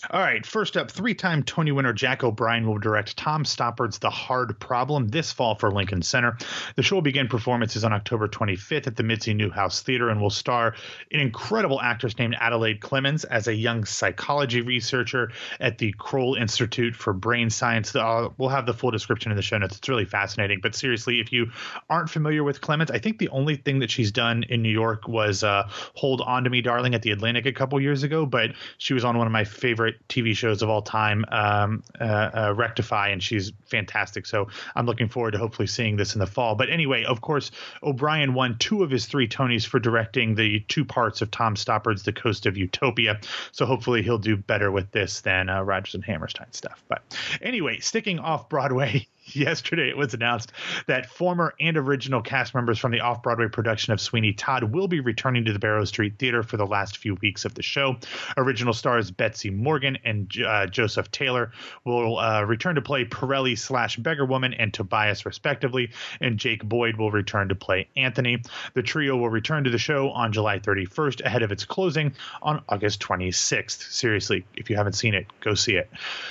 All 0.09 0.21
right, 0.21 0.47
first 0.47 0.77
up, 0.77 0.89
three 0.89 1.15
time 1.15 1.43
Tony 1.43 1.73
winner 1.73 1.93
Jack 1.93 2.23
O'Brien 2.23 2.65
will 2.65 2.79
direct 2.79 3.17
Tom 3.17 3.45
Stoppard's 3.45 3.99
The 3.99 4.09
Hard 4.09 4.59
Problem 4.61 5.09
this 5.09 5.33
fall 5.33 5.57
for 5.57 5.73
Lincoln 5.73 6.03
Center. 6.03 6.39
The 6.77 6.83
show 6.83 6.97
will 6.97 7.03
begin 7.03 7.27
performances 7.27 7.85
on 7.85 7.93
October 7.93 8.29
25th 8.29 8.87
at 8.87 8.95
the 8.95 9.03
Mitzi 9.03 9.35
Newhouse 9.35 9.83
Theater 9.83 10.09
and 10.09 10.21
will 10.21 10.31
star 10.31 10.77
an 11.11 11.19
incredible 11.19 11.81
actress 11.81 12.17
named 12.19 12.37
Adelaide 12.39 12.81
Clemens 12.81 13.25
as 13.25 13.49
a 13.49 13.55
young 13.55 13.85
psychology 13.85 14.61
researcher 14.61 15.33
at 15.59 15.79
the 15.79 15.93
Krohl 15.95 16.39
Institute 16.39 16.95
for 16.95 17.13
Brain 17.13 17.51
Science. 17.51 17.95
Uh, 17.95 18.29
we'll 18.39 18.49
have 18.49 18.67
the 18.67 18.75
full 18.75 18.93
description 18.93 19.33
in 19.33 19.37
the 19.37 19.43
show 19.43 19.59
notes. 19.59 19.77
It's 19.77 19.89
really 19.89 20.05
fascinating. 20.05 20.61
But 20.63 20.77
seriously, 20.77 21.19
if 21.19 21.33
you 21.33 21.51
aren't 21.91 22.11
familiar 22.11 22.45
with 22.45 22.61
Clemens, 22.61 22.93
I 22.93 23.01
think 23.01 23.19
the 23.19 23.29
only 23.31 23.57
thing 23.57 23.81
that 23.81 23.91
she's 23.91 24.13
done 24.13 24.45
in 24.49 24.63
New 24.63 24.73
York 24.73 25.09
was 25.09 25.43
uh, 25.43 25.69
Hold 25.97 26.21
On 26.21 26.45
to 26.45 26.51
Me, 26.51 26.63
Darling 26.63 26.95
at 26.95 27.03
the 27.03 27.11
Atlantic 27.11 27.47
a 27.47 27.53
couple 27.53 27.81
years 27.81 28.05
ago, 28.05 28.25
but 28.25 28.53
she 28.79 28.95
was 28.95 29.05
on 29.05 29.19
one 29.19 29.27
of 29.27 29.33
my 29.33 29.43
favorite 29.45 29.80
favorite 29.81 30.09
TV 30.09 30.37
shows 30.37 30.61
of 30.61 30.69
all 30.69 30.83
time, 30.83 31.25
um, 31.31 31.83
uh, 31.99 32.05
uh, 32.05 32.55
Rectify, 32.55 33.09
and 33.09 33.23
she's 33.23 33.51
fantastic. 33.65 34.27
So 34.27 34.49
I'm 34.77 34.85
looking 34.85 35.09
forward 35.09 35.31
to 35.31 35.39
hopefully 35.39 35.67
seeing 35.67 35.97
this 35.97 36.15
in 36.15 36.19
the 36.19 36.27
fall. 36.27 36.55
But 36.55 36.69
anyway, 36.69 37.05
of 37.05 37.23
course, 37.23 37.51
O'Brien 37.83 38.35
won 38.35 38.59
two 38.59 38.83
of 38.83 38.91
his 38.91 39.07
three 39.07 39.27
Tonys 39.27 39.67
for 39.67 39.81
directing 39.81 40.35
the 40.35 40.61
two 40.69 40.85
parts 40.85 41.23
of 41.23 41.31
Tom 41.31 41.57
Stoppard's 41.57 42.03
The 42.03 42.13
Coast 42.13 42.45
of 42.45 42.59
Utopia. 42.59 43.21
So 43.53 43.65
hopefully 43.65 44.03
he'll 44.03 44.19
do 44.19 44.37
better 44.37 44.71
with 44.71 44.91
this 44.91 45.23
than 45.23 45.49
uh, 45.49 45.63
Rodgers 45.63 45.95
and 45.95 46.05
Hammerstein 46.05 46.53
stuff. 46.53 46.85
But 46.89 47.03
anyway, 47.41 47.79
sticking 47.79 48.19
off 48.19 48.51
Broadway. 48.51 49.09
yesterday 49.35 49.89
it 49.89 49.97
was 49.97 50.15
announced 50.15 50.53
that 50.87 51.07
former 51.07 51.55
and 51.61 51.77
original 51.77 52.23
cast 52.23 52.55
members 52.55 52.79
from 52.79 52.93
the 52.93 53.01
off 53.01 53.23
Broadway 53.23 53.49
production 53.49 53.93
of 53.93 54.01
Sweeney 54.01 54.33
Todd 54.33 54.65
will 54.65 54.89
be 54.89 55.01
returning 55.01 55.45
to 55.45 55.53
the 55.53 55.59
Barrow 55.59 55.85
Street 55.85 56.15
Theater 56.19 56.43
for 56.43 56.57
the 56.57 56.67
last 56.67 56.99
few 56.99 57.15
weeks 57.17 57.45
of 57.45 57.55
the 57.55 57.63
show. 57.63 57.97
Original 58.37 58.73
stars 58.73 59.11
Betsy 59.11 59.51
Morgan 59.51 59.99
and 60.05 60.33
uh, 60.47 60.67
Joseph 60.67 61.11
Taylor 61.11 61.53
will 61.85 62.19
uh, 62.19 62.43
return 62.43 62.75
to 62.75 62.83
play 62.83 63.05
Pirelli 63.05 63.59
slash 63.59 63.97
Beggar 63.97 64.25
Woman 64.25 64.55
and 64.55 64.73
Tobias, 64.73 65.27
respectively, 65.27 65.91
and 66.21 66.39
Jake 66.39 66.65
Boyd 66.65 66.97
will 66.97 67.11
return 67.11 67.49
to 67.49 67.55
play 67.55 67.89
Anthony. 67.97 68.43
The 68.75 68.83
trio 68.83 69.17
will 69.17 69.31
return 69.31 69.65
to 69.65 69.71
the 69.71 69.79
show 69.79 70.11
on 70.11 70.33
July 70.33 70.59
31st 70.59 71.25
ahead 71.25 71.43
of 71.43 71.53
its 71.53 71.65
closing 71.65 72.15
on 72.43 72.63
August 72.69 73.01
26th. 73.01 73.91
Seriously, 73.91 74.45
if 74.55 74.71
you 74.71 74.77
haven't 74.77 74.95
seen 74.95 75.15
it, 75.15 75.27
go 75.41 75.55
see 75.55 75.77
it. 75.77 75.91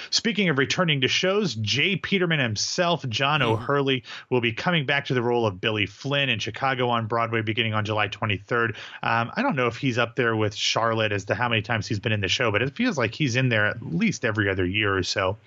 Speaking 0.10 0.50
of 0.50 0.58
returning 0.58 1.02
to 1.02 1.08
shows, 1.08 1.56
J. 1.56 1.96
Peterman 1.96 2.40
himself 2.40 2.89
himself, 2.90 3.10
John 3.10 3.42
mm-hmm. 3.42 3.52
O'Hurley, 3.52 4.04
will 4.30 4.42
be 4.42 4.54
coming 4.54 4.86
back 4.86 5.06
to 5.06 5.14
the 5.14 5.22
role 5.22 5.46
of 5.46 5.62
Billy 5.62 5.86
Flynn 5.86 6.30
in 6.30 6.40
Chicago 6.40 6.90
on 6.90 7.08
Broadway 7.08 7.42
beginning 7.42 7.74
on 7.74 7.86
July 7.86 8.08
23rd. 8.08 8.76
Um, 9.04 9.32
I 9.36 9.42
don't 9.42 9.56
know 9.56 9.68
if 9.68 9.78
he's 9.78 9.98
up 9.98 10.16
there 10.16 10.36
with 10.36 10.56
Charlotte 10.56 11.12
as 11.12 11.26
to 11.26 11.36
how 11.36 11.50
many 11.50 11.62
times 11.62 11.88
he's 11.88 12.00
been 12.00 12.12
in 12.12 12.22
the 12.22 12.28
show, 12.28 12.52
but 12.52 12.62
it 12.62 12.76
feels 12.76 12.98
like 12.98 13.14
he's 13.14 13.36
in 13.36 13.50
there 13.50 13.66
at 13.66 13.82
least 13.82 14.26
every 14.26 14.50
other 14.50 14.66
year 14.66 14.96
or 14.96 15.04
so. 15.04 15.38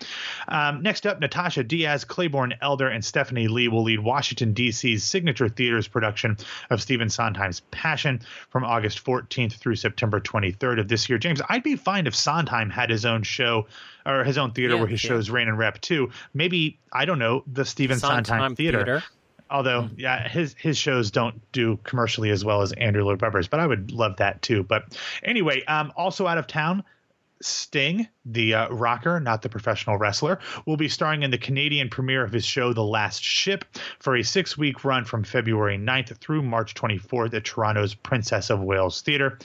Um, 0.48 0.82
next 0.82 1.06
up, 1.06 1.20
Natascia 1.20 1.64
Diaz, 1.64 2.04
Claybourne 2.04 2.54
Elder, 2.60 2.88
and 2.88 3.02
Steffanie 3.02 3.48
Leigh 3.48 3.68
will 3.68 3.82
lead 3.82 4.00
Washington, 4.00 4.52
D.C.'s 4.52 5.04
Signature 5.04 5.48
Theater's 5.48 5.88
production 5.88 6.36
of 6.70 6.80
Stephen 6.80 7.10
Sondheim's 7.10 7.60
Passion 7.70 8.20
from 8.50 8.64
August 8.64 9.04
14th 9.04 9.54
through 9.54 9.76
September 9.76 10.20
23rd 10.20 10.80
of 10.80 10.88
this 10.88 11.08
year. 11.08 11.18
James, 11.18 11.40
I'd 11.48 11.62
be 11.62 11.76
fine 11.76 12.06
if 12.06 12.14
Sondheim 12.14 12.70
had 12.70 12.90
his 12.90 13.04
own 13.04 13.22
show 13.22 13.66
or 14.06 14.24
his 14.24 14.38
own 14.38 14.52
theater 14.52 14.74
yeah, 14.74 14.80
where 14.80 14.88
his 14.88 15.02
yeah. 15.02 15.08
shows 15.08 15.30
Rain 15.30 15.48
and 15.48 15.58
rep 15.58 15.80
too. 15.80 16.10
Maybe 16.34 16.78
I 16.92 17.04
don't 17.04 17.18
know 17.18 17.44
the 17.46 17.64
Stephen 17.64 17.98
Sondheim, 17.98 18.24
Sondheim 18.24 18.56
theater. 18.56 18.78
theater. 18.78 19.02
Although, 19.50 19.82
mm. 19.82 19.98
yeah, 19.98 20.26
his 20.28 20.54
his 20.58 20.78
shows 20.78 21.10
don't 21.10 21.40
do 21.52 21.78
commercially 21.84 22.30
as 22.30 22.44
well 22.44 22.62
as 22.62 22.72
Andrew 22.72 23.04
Lloyd 23.04 23.20
Webber's, 23.20 23.48
but 23.48 23.60
I 23.60 23.66
would 23.66 23.92
love 23.92 24.16
that 24.16 24.40
too. 24.40 24.62
But 24.62 24.98
anyway, 25.22 25.62
um, 25.66 25.92
also 25.94 26.26
out 26.26 26.38
of 26.38 26.46
town, 26.46 26.82
Sting, 27.42 28.08
the 28.24 28.54
uh, 28.54 28.68
rocker, 28.70 29.20
not 29.20 29.42
the 29.42 29.48
professional 29.48 29.98
wrestler, 29.98 30.38
will 30.64 30.76
be 30.76 30.88
starring 30.88 31.22
in 31.22 31.30
the 31.30 31.38
Canadian 31.38 31.90
premiere 31.90 32.24
of 32.24 32.32
his 32.32 32.44
show, 32.44 32.72
The 32.72 32.84
Last 32.84 33.22
Ship, 33.22 33.64
for 33.98 34.16
a 34.16 34.22
six 34.22 34.56
week 34.56 34.84
run 34.84 35.04
from 35.04 35.24
February 35.24 35.76
9th 35.76 36.16
through 36.18 36.42
March 36.42 36.74
24th 36.74 37.34
at 37.34 37.44
Toronto's 37.44 37.94
Princess 37.94 38.48
of 38.48 38.60
Wales 38.60 39.02
Theatre. 39.02 39.38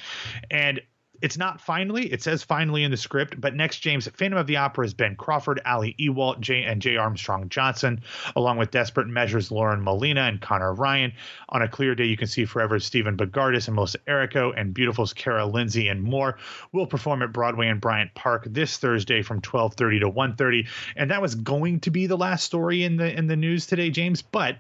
And 0.50 0.80
it's 1.22 1.38
not 1.38 1.62
finally. 1.62 2.12
It 2.12 2.22
says 2.22 2.44
finally 2.44 2.84
in 2.84 2.92
the 2.92 2.98
script, 2.98 3.40
but 3.40 3.56
next 3.56 3.80
James 3.80 4.08
Phantom 4.08 4.40
of 4.40 4.48
the 4.48 4.58
Opera 4.58 4.86
is 4.86 4.94
Ben 4.94 5.16
Crawford, 5.16 5.62
Ali 5.66 5.96
Ewoldt, 6.00 6.40
J 6.40 6.64
and 6.64 6.82
Jay 6.82 6.98
Armstrong 6.98 7.50
Johnson, 7.50 8.02
along 8.36 8.58
with 8.58 8.72
Desperate 8.72 9.08
Measures 9.08 9.52
Lauren 9.52 9.82
Molina 9.82 10.22
and 10.22 10.42
Connor 10.42 10.74
Ryan. 10.74 11.14
On 11.50 11.62
a 11.62 11.68
clear 11.68 11.96
day, 11.96 12.06
you 12.06 12.18
can 12.18 12.28
see 12.28 12.46
Forever 12.46 12.80
Stephen 12.80 13.18
Bogardus 13.18 13.68
and 13.68 13.76
Melissa 13.76 14.00
Errico 14.08 14.54
and 14.56 14.74
Beautiful's 14.74 15.14
Kara 15.14 15.46
Lindsay 15.46 15.88
and 15.88 16.02
more 16.02 16.38
will 16.72 16.88
perform 16.88 17.22
at 17.22 17.34
Broadway 17.34 17.68
and 17.68 17.82
Bryant 17.82 18.14
Park 18.14 18.46
this 18.50 18.78
Thursday 18.78 19.22
from 19.22 19.42
12:30 19.42 20.00
to 20.00 20.10
1:30. 20.10 20.68
And 20.96 21.12
that 21.12 21.22
was 21.22 21.36
going 21.36 21.80
to 21.82 21.92
be 21.92 22.08
the 22.08 22.18
last 22.18 22.44
story 22.44 22.84
in 22.84 22.98
the 22.98 23.18
in 23.18 23.28
the 23.28 23.36
news 23.36 23.66
today, 23.66 23.90
James, 23.90 24.22
but 24.22 24.58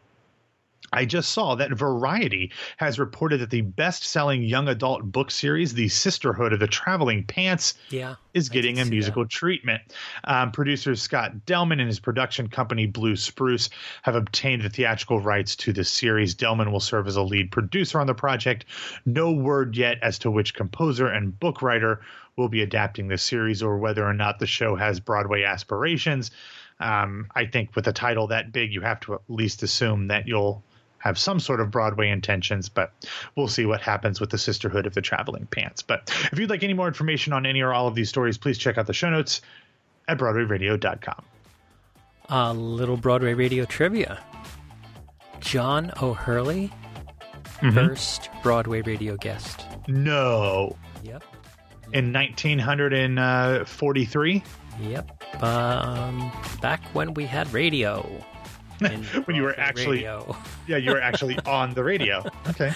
I 0.94 1.04
just 1.06 1.32
saw 1.32 1.56
that 1.56 1.72
Variety 1.74 2.54
has 2.78 2.98
reported 2.98 3.42
that 3.42 3.50
the 3.50 3.62
best-selling 3.62 4.44
young 4.44 4.70
adult 4.70 5.04
book 5.04 5.32
series, 5.32 5.74
The 5.74 5.90
Sisterhood 5.90 6.54
of 6.54 6.60
the 6.60 6.68
Traveling 6.68 7.26
Pants, 7.26 7.74
yeah, 7.90 8.16
is 8.34 8.48
getting 8.48 8.80
a 8.80 8.86
musical 8.86 9.24
that. 9.24 9.30
treatment. 9.30 9.82
Um, 10.24 10.52
producers 10.52 11.02
Scott 11.02 11.46
Delman 11.46 11.82
and 11.82 11.88
his 11.88 12.00
production 12.00 12.48
company 12.48 12.86
Blue 12.86 13.18
Spruce 13.18 13.70
have 14.04 14.16
obtained 14.16 14.62
the 14.62 14.70
theatrical 14.70 15.20
rights 15.20 15.58
to 15.58 15.74
the 15.74 15.84
series. 15.84 16.36
Delman 16.36 16.72
will 16.72 16.80
serve 16.80 17.08
as 17.08 17.18
a 17.18 17.22
lead 17.22 17.52
producer 17.52 18.00
on 18.00 18.08
the 18.08 18.14
project. 18.14 18.66
No 19.06 19.32
word 19.32 19.76
yet 19.76 19.98
as 20.02 20.20
to 20.20 20.32
which 20.32 20.54
composer 20.54 21.08
and 21.08 21.38
book 21.38 21.62
writer 21.62 22.00
will 22.38 22.50
be 22.50 22.62
adapting 22.62 23.08
the 23.08 23.18
series 23.18 23.62
or 23.62 23.78
whether 23.78 24.06
or 24.06 24.14
not 24.14 24.40
the 24.40 24.48
show 24.48 24.76
has 24.76 25.00
Broadway 25.02 25.44
aspirations. 25.44 26.32
Um, 26.80 27.28
I 27.36 27.46
think 27.46 27.76
with 27.76 27.88
a 27.88 27.94
title 27.94 28.28
that 28.28 28.52
big, 28.52 28.72
you 28.74 28.82
have 28.82 29.00
to 29.02 29.16
at 29.16 29.22
least 29.28 29.64
assume 29.64 30.08
that 30.10 30.28
you'll 30.28 30.64
have 31.00 31.18
some 31.20 31.40
sort 31.40 31.60
of 31.62 31.70
Broadway 31.72 32.10
intentions, 32.10 32.70
but 32.70 32.92
we'll 33.36 33.48
see 33.48 33.66
what 33.66 33.82
happens 33.82 34.20
with 34.20 34.30
the 34.32 34.38
Sisterhood 34.38 34.86
of 34.88 34.94
the 34.94 35.02
Traveling 35.02 35.46
Pants. 35.46 35.82
But 35.84 36.10
if 36.32 36.40
you'd 36.40 36.50
like 36.50 36.64
any 36.64 36.74
more 36.74 36.88
information 36.88 37.34
on 37.34 37.46
any 37.46 37.62
or 37.62 37.74
all 37.74 37.88
of 37.88 37.96
these 37.96 38.10
stories, 38.10 38.38
please 38.38 38.58
check 38.58 38.78
out 38.78 38.88
the 38.88 38.94
show 38.94 39.10
notes 39.10 39.42
at 40.08 40.18
BroadwayRadio.com. 40.18 41.24
A 42.30 42.54
little 42.54 42.98
Broadway 42.98 43.34
radio 43.34 43.64
trivia. 43.66 44.20
John 45.40 45.92
O'Hurley, 46.02 46.72
Mhm. 47.62 47.74
first 47.74 48.30
Broadway 48.44 48.82
radio 48.82 49.16
guest. 49.18 49.66
No. 49.88 50.76
Yep. 51.04 51.24
In 51.94 52.12
1943, 52.12 54.44
Yep. 54.82 55.17
Um, 55.42 56.32
back 56.62 56.82
when 56.94 57.14
we 57.14 57.26
had 57.26 57.52
radio. 57.54 58.02
When 58.80 59.36
you 59.36 59.42
were 59.44 59.60
actually- 59.60 59.98
radio. 59.98 60.36
yeah, 60.68 60.78
you 60.78 60.92
were 60.92 61.02
actually 61.02 61.38
on 61.46 61.74
the 61.74 61.84
radio. 61.84 62.24
Okay. 62.50 62.72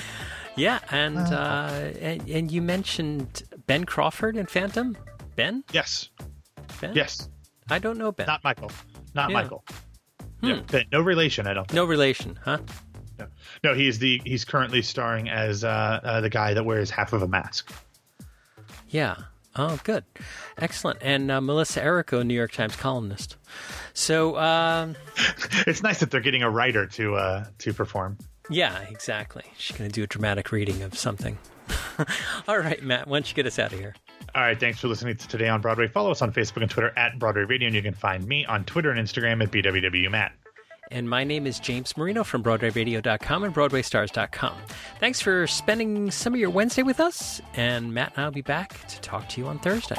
Yeah, 0.55 0.79
and, 0.89 1.17
Oh. 1.17 1.21
uh, 1.35 1.91
and 2.01 2.27
and 2.29 2.51
you 2.51 2.61
mentioned 2.61 3.43
Ben 3.67 3.83
Crawford 3.85 4.35
in 4.35 4.47
Phantom. 4.47 4.97
Ben? 5.35 5.63
Yes. 5.71 6.09
Ben? 6.81 6.93
Yes. 6.95 7.29
I 7.69 7.77
don't 7.79 7.97
know 7.99 8.11
Ben. 8.11 8.25
Not 8.27 8.43
Michael. 8.43 8.71
Not 9.13 9.29
Yeah. 9.29 9.33
Michael. 9.33 9.63
Yeah, 10.41 10.61
but 10.67 10.87
no 10.91 11.01
relation, 11.01 11.45
I 11.45 11.53
don't 11.53 11.67
think. 11.67 11.75
no 11.75 11.85
relation, 11.85 12.39
huh? 12.43 12.57
No, 13.19 13.27
no, 13.63 13.73
he's 13.75 13.99
the 13.99 14.19
he's 14.25 14.43
currently 14.43 14.81
starring 14.81 15.29
as 15.29 15.63
uh, 15.63 15.99
uh, 16.03 16.21
the 16.21 16.29
guy 16.31 16.55
that 16.55 16.65
wears 16.65 16.89
half 16.89 17.13
of 17.13 17.21
a 17.21 17.27
mask. 17.27 17.71
Yeah. 18.89 19.15
Oh, 19.55 19.79
good. 19.83 20.05
Excellent. 20.57 20.99
And 21.01 21.29
uh, 21.29 21.41
Melissa 21.41 21.81
Errico, 21.81 22.25
New 22.25 22.33
York 22.33 22.53
Times 22.53 22.75
columnist. 22.75 23.35
So, 23.93 24.37
um, 24.37 24.95
It's 25.67 25.83
nice 25.83 25.99
that 25.99 26.09
they're 26.11 26.21
getting 26.21 26.43
a 26.43 26.49
writer 26.49 26.85
to 26.87 27.15
uh, 27.15 27.45
to 27.59 27.73
perform. 27.73 28.17
yeah, 28.49 28.79
exactly. 28.89 29.43
She's 29.57 29.77
going 29.77 29.89
to 29.89 29.93
do 29.93 30.03
a 30.03 30.07
dramatic 30.07 30.51
reading 30.51 30.81
of 30.81 30.97
something. 30.97 31.37
All 32.47 32.57
right, 32.59 32.81
Matt, 32.81 33.07
why 33.07 33.17
don't 33.17 33.29
you 33.29 33.35
get 33.35 33.45
us 33.45 33.59
out 33.59 33.73
of 33.73 33.79
here? 33.79 33.93
All 34.33 34.41
right, 34.41 34.57
thanks 34.59 34.79
for 34.79 34.87
listening 34.87 35.17
to 35.17 35.27
Today 35.27 35.49
on 35.49 35.59
Broadway. 35.61 35.87
Follow 35.87 36.11
us 36.11 36.21
on 36.21 36.31
Facebook 36.31 36.61
and 36.61 36.71
Twitter 36.71 36.93
at 36.97 37.19
Broadway 37.19 37.43
Radio, 37.43 37.67
and 37.67 37.75
you 37.75 37.81
can 37.81 37.93
find 37.93 38.25
me 38.25 38.45
on 38.45 38.63
Twitter 38.63 38.89
and 38.91 38.99
Instagram 38.99 39.43
at 39.43 39.51
BWWMatt 39.51 40.31
and 40.91 41.09
my 41.09 41.23
name 41.23 41.47
is 41.47 41.59
James 41.59 41.97
Marino 41.97 42.23
from 42.23 42.43
BroadwayRadio.com 42.43 43.43
and 43.43 43.55
BroadwayStars.com. 43.55 44.53
Thanks 44.99 45.21
for 45.21 45.47
spending 45.47 46.11
some 46.11 46.33
of 46.33 46.39
your 46.39 46.49
Wednesday 46.49 46.83
with 46.83 46.99
us, 46.99 47.41
and 47.55 47.93
Matt 47.93 48.13
and 48.15 48.23
I 48.23 48.25
will 48.25 48.33
be 48.33 48.41
back 48.41 48.87
to 48.87 49.01
talk 49.01 49.27
to 49.29 49.41
you 49.41 49.47
on 49.47 49.59
Thursday. 49.59 49.95